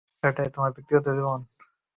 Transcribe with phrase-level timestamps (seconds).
[0.23, 1.39] এটাই তোমার ব্যক্তিগত জীবন।